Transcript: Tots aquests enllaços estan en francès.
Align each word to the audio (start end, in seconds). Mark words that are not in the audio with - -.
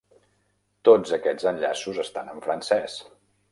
Tots 0.89 1.13
aquests 1.17 1.47
enllaços 1.53 2.01
estan 2.07 2.35
en 2.35 2.43
francès. 2.49 2.99